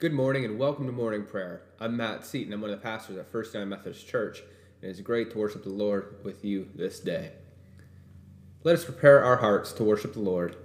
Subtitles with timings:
[0.00, 1.60] Good morning and welcome to morning prayer.
[1.78, 2.54] I'm Matt Seaton.
[2.54, 4.40] I'm one of the pastors at First United Methodist Church,
[4.80, 7.32] and it's great to worship the Lord with you this day.
[8.64, 10.56] Let us prepare our hearts to worship the Lord.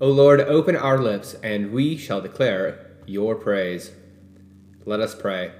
[0.00, 3.90] O Lord, open our lips, and we shall declare your praise.
[4.86, 5.52] Let us pray.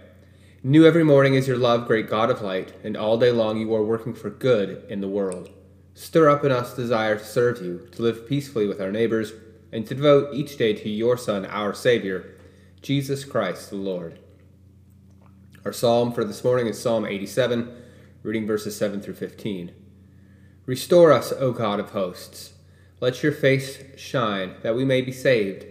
[0.62, 3.74] New every morning is your love, great God of light, and all day long you
[3.74, 5.50] are working for good in the world.
[5.92, 9.34] Stir up in us desire to serve you, to live peacefully with our neighbors,
[9.70, 12.32] and to devote each day to your Son, our Savior
[12.82, 14.18] Jesus Christ the Lord.
[15.64, 17.74] Our psalm for this morning is Psalm 87,
[18.22, 19.72] reading verses 7 through 15.
[20.66, 22.52] Restore us, O God of hosts.
[23.00, 25.66] Let your face shine, that we may be saved.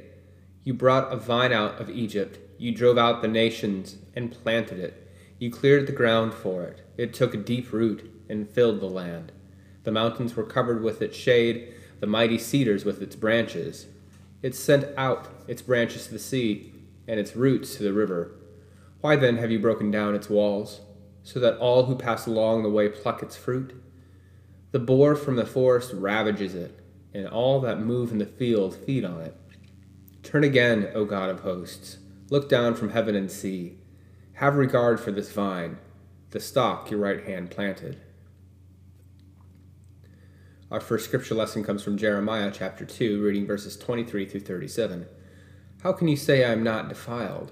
[0.63, 2.39] You brought a vine out of Egypt.
[2.57, 5.09] You drove out the nations and planted it.
[5.39, 6.81] You cleared the ground for it.
[6.97, 9.31] It took a deep root and filled the land.
[9.83, 13.87] The mountains were covered with its shade, the mighty cedars with its branches.
[14.41, 16.73] It sent out its branches to the sea
[17.07, 18.31] and its roots to the river.
[19.01, 20.81] Why then have you broken down its walls,
[21.23, 23.73] so that all who pass along the way pluck its fruit?
[24.71, 26.79] The boar from the forest ravages it,
[27.13, 29.35] and all that move in the field feed on it.
[30.23, 31.97] Turn again, O God of hosts,
[32.29, 33.77] look down from heaven and see.
[34.33, 35.77] Have regard for this vine,
[36.31, 38.01] the stock your right hand planted.
[40.71, 45.05] Our first scripture lesson comes from Jeremiah chapter 2, reading verses 23 through 37.
[45.85, 47.51] How can you say I am not defiled?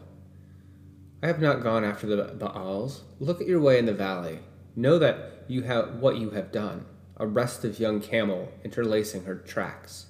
[1.21, 3.03] I have not gone after the Baals.
[3.19, 4.39] Look at your way in the valley.
[4.75, 6.87] Know that you have what you have done.
[7.17, 10.07] A restive young camel interlacing her tracks.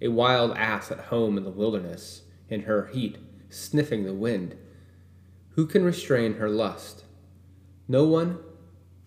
[0.00, 3.18] A wild ass at home in the wilderness, in her heat,
[3.50, 4.56] sniffing the wind.
[5.56, 7.02] Who can restrain her lust?
[7.88, 8.38] No one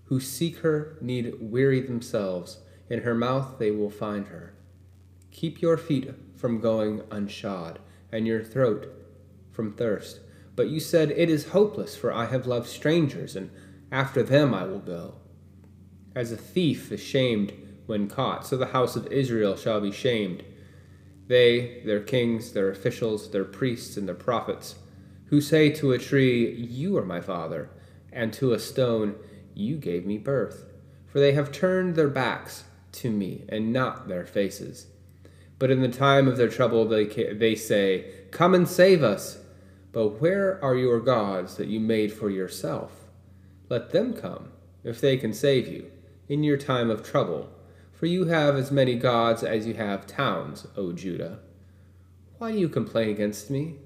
[0.08, 2.58] who seek her need weary themselves.
[2.90, 4.54] In her mouth they will find her.
[5.32, 7.78] Keep your feet from going unshod
[8.12, 8.88] and your throat
[9.52, 10.20] from thirst.
[10.56, 13.50] But you said, It is hopeless, for I have loved strangers, and
[13.92, 15.16] after them I will go.
[16.16, 17.54] As a thief is shamed
[17.86, 20.44] when caught, so the house of Israel shall be shamed.
[21.28, 24.76] They, their kings, their officials, their priests, and their prophets,
[25.26, 27.70] who say to a tree, You are my father,
[28.12, 29.16] and to a stone,
[29.54, 30.66] You gave me birth.
[31.06, 34.88] For they have turned their backs to me, and not their faces
[35.60, 39.40] but in the time of their trouble, they, they say, Come and save us.
[39.92, 42.92] But where are your gods that you made for yourself?
[43.70, 44.50] Let them come,
[44.84, 45.92] if they can save you,
[46.28, 47.50] in your time of trouble.
[47.92, 51.40] For you have as many gods as you have towns, O Judah.
[52.38, 53.78] Why do you complain against me?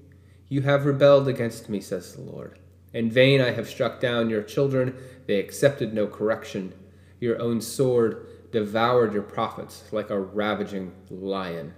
[0.50, 2.58] You have rebelled against me, says the Lord.
[2.92, 4.94] In vain I have struck down your children,
[5.26, 6.74] they accepted no correction.
[7.20, 11.74] Your own sword devoured your prophets like a ravaging lion.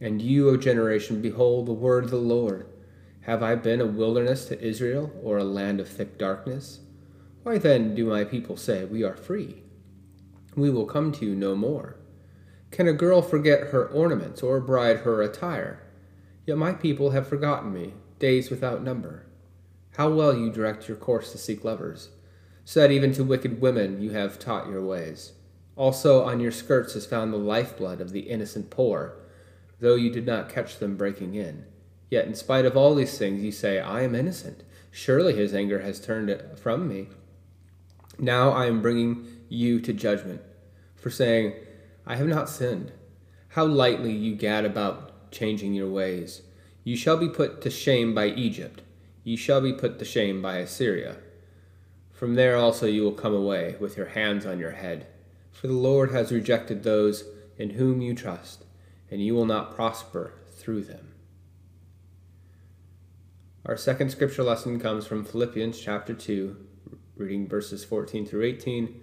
[0.00, 2.66] And you, O generation, behold the word of the Lord.
[3.22, 6.80] Have I been a wilderness to Israel, or a land of thick darkness?
[7.42, 9.62] Why then do my people say, We are free?
[10.56, 11.96] We will come to you no more.
[12.70, 15.80] Can a girl forget her ornaments, or a bride her attire?
[16.44, 19.26] Yet my people have forgotten me, days without number.
[19.96, 22.10] How well you direct your course to seek lovers,
[22.64, 25.32] so that even to wicked women you have taught your ways.
[25.76, 29.16] Also on your skirts is found the lifeblood of the innocent poor,
[29.80, 31.64] though you did not catch them breaking in.
[32.10, 34.62] Yet in spite of all these things, you say, I am innocent.
[34.92, 37.08] Surely his anger has turned it from me.
[38.18, 40.40] Now I am bringing you to judgment
[40.94, 41.54] for saying,
[42.06, 42.92] I have not sinned.
[43.48, 46.42] How lightly you gad about changing your ways.
[46.84, 48.82] You shall be put to shame by Egypt.
[49.24, 51.16] You shall be put to shame by Assyria.
[52.12, 55.08] From there also you will come away with your hands on your head
[55.54, 57.24] for the Lord has rejected those
[57.56, 58.64] in whom you trust,
[59.08, 61.12] and you will not prosper through them.
[63.64, 66.56] Our second scripture lesson comes from Philippians chapter 2,
[67.16, 69.00] reading verses 14 through 18,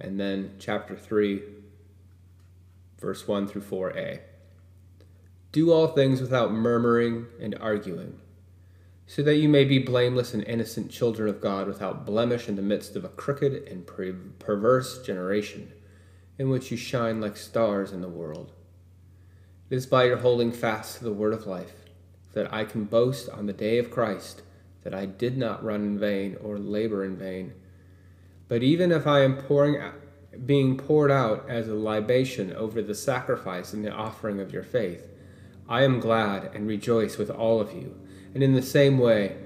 [0.00, 1.42] and then chapter 3,
[2.98, 4.20] verse 1 through 4a.
[5.52, 8.18] Do all things without murmuring and arguing,
[9.06, 12.62] so that you may be blameless and innocent children of God without blemish in the
[12.62, 13.86] midst of a crooked and
[14.38, 15.70] perverse generation
[16.38, 18.52] in which you shine like stars in the world.
[19.70, 21.82] It is by your holding fast to the word of life
[22.34, 24.42] that I can boast on the day of Christ
[24.84, 27.52] that I did not run in vain or labor in vain.
[28.48, 29.80] But even if I am pouring
[30.46, 35.08] being poured out as a libation over the sacrifice and the offering of your faith,
[35.68, 37.98] I am glad and rejoice with all of you.
[38.34, 39.36] And in the same way,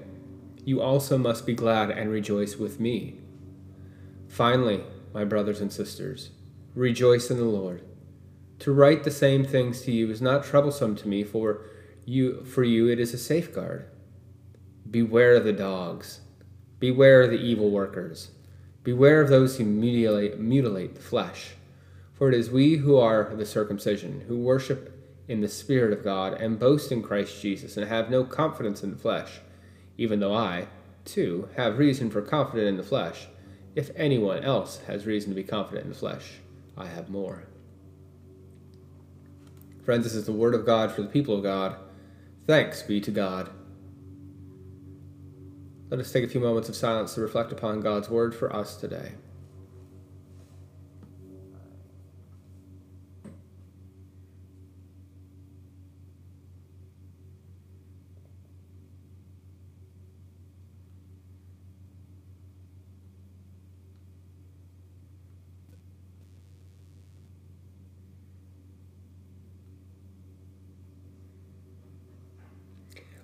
[0.63, 3.19] you also must be glad and rejoice with me.
[4.27, 6.31] Finally, my brothers and sisters,
[6.77, 7.81] Rejoice in the Lord.
[8.59, 11.61] To write the same things to you is not troublesome to me, for
[12.05, 13.89] you for you it is a safeguard.
[14.87, 16.21] Beware of the dogs.
[16.77, 18.29] Beware of the evil workers.
[18.83, 21.55] Beware of those who mutilate, mutilate the flesh.
[22.13, 24.93] For it is we who are the circumcision, who worship
[25.27, 28.91] in the Spirit of God, and boast in Christ Jesus, and have no confidence in
[28.91, 29.39] the flesh,
[29.97, 30.67] even though I,
[31.05, 33.29] too, have reason for confidence in the flesh.
[33.73, 36.33] If anyone else has reason to be confident in the flesh,
[36.77, 37.43] I have more.
[39.83, 41.75] Friends, this is the word of God for the people of God.
[42.45, 43.49] Thanks be to God.
[45.89, 48.75] Let us take a few moments of silence to reflect upon God's word for us
[48.75, 49.13] today.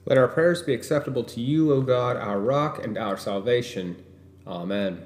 [0.05, 4.03] Let our prayers be acceptable to you, O God, our rock and our salvation.
[4.45, 5.01] Amen.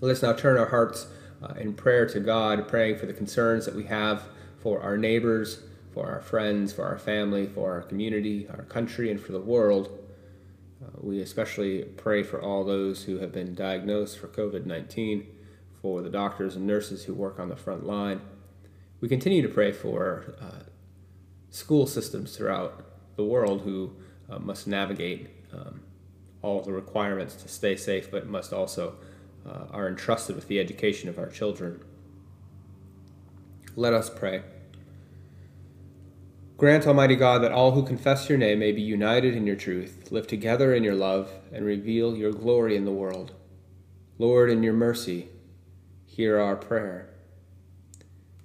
[0.00, 1.06] Let us now turn our hearts
[1.42, 4.24] uh, in prayer to God, praying for the concerns that we have
[4.58, 5.60] for our neighbors,
[5.92, 9.98] for our friends, for our family, for our community, our country, and for the world.
[10.82, 15.26] Uh, we especially pray for all those who have been diagnosed for COVID 19,
[15.82, 18.22] for the doctors and nurses who work on the front line.
[19.00, 20.64] We continue to pray for uh,
[21.50, 23.92] school systems throughout the world who
[24.30, 25.80] uh, must navigate um,
[26.42, 28.96] all the requirements to stay safe, but must also
[29.46, 31.82] uh, are entrusted with the education of our children.
[33.76, 34.42] Let us pray.
[36.56, 40.08] Grant, Almighty God, that all who confess your name may be united in your truth,
[40.12, 43.32] live together in your love, and reveal your glory in the world.
[44.18, 45.28] Lord, in your mercy,
[46.04, 47.08] hear our prayer.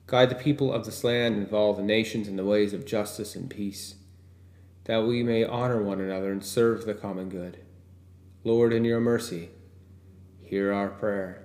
[0.08, 3.36] Guide the people of this land and all the nations in the ways of justice
[3.36, 3.97] and peace
[4.88, 7.60] that we may honor one another and serve the common good.
[8.44, 9.50] Lord, in your mercy,
[10.42, 11.44] hear our prayer.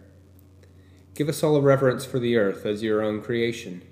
[1.15, 3.83] Give us all a reverence for the earth as your own creation,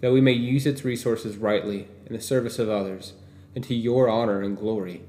[0.00, 3.14] that we may use its resources rightly in the service of others
[3.54, 5.02] and to your honor and glory.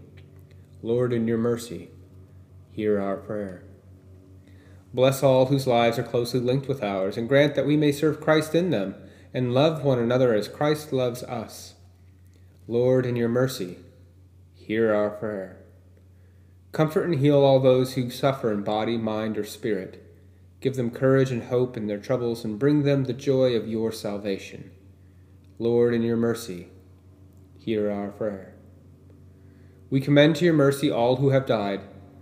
[0.82, 1.90] Lord, in your mercy,
[2.72, 3.64] hear our prayer.
[4.94, 8.22] Bless all whose lives are closely linked with ours, and grant that we may serve
[8.22, 8.96] Christ in them
[9.34, 11.75] and love one another as Christ loves us.
[12.68, 13.78] Lord, in your mercy,
[14.56, 15.58] hear our prayer.
[16.72, 20.04] Comfort and heal all those who suffer in body, mind, or spirit.
[20.62, 23.92] Give them courage and hope in their troubles, and bring them the joy of your
[23.92, 24.72] salvation.
[25.60, 26.70] Lord, in your mercy,
[27.60, 28.56] hear our prayer.
[29.92, 31.82] We commend to your mercy all who have died,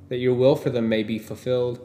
[0.10, 1.80] that your will for them may be fulfilled.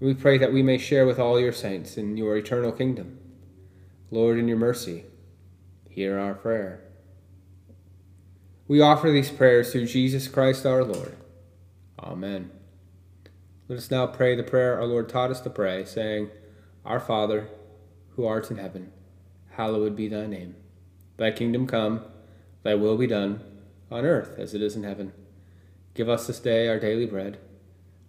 [0.00, 3.20] We pray that we may share with all your saints in your eternal kingdom.
[4.10, 5.04] Lord, in your mercy,
[5.88, 6.80] hear our prayer.
[8.66, 11.14] We offer these prayers through Jesus Christ our Lord.
[11.98, 12.50] Amen.
[13.68, 16.30] Let us now pray the prayer our Lord taught us to pray, saying,
[16.82, 17.48] Our Father,
[18.16, 18.90] who art in heaven,
[19.50, 20.56] hallowed be thy name.
[21.18, 22.06] Thy kingdom come,
[22.62, 23.42] thy will be done,
[23.90, 25.12] on earth as it is in heaven.
[25.92, 27.38] Give us this day our daily bread.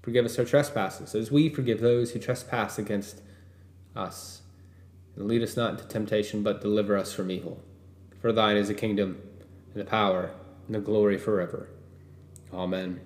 [0.04, 3.22] Forgive us our trespasses, as we forgive those who trespass against
[3.94, 4.42] us.
[5.18, 7.62] And lead us not into temptation, but deliver us from evil.
[8.22, 9.22] For thine is the kingdom,
[9.74, 10.32] and the power,
[10.70, 11.70] the glory forever.
[12.54, 13.02] Amen.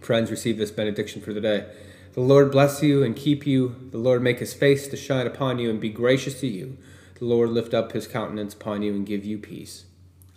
[0.00, 1.66] Friends, receive this benediction for the day.
[2.14, 3.88] The Lord bless you and keep you.
[3.90, 6.76] The Lord make his face to shine upon you and be gracious to you.
[7.18, 9.84] The Lord lift up his countenance upon you and give you peace.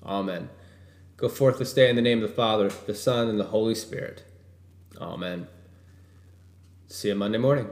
[0.04, 0.50] Amen.
[1.18, 3.76] Go forth this day in the name of the Father, the Son, and the Holy
[3.76, 4.24] Spirit.
[5.00, 5.48] Amen.
[6.88, 7.68] See you Monday morning.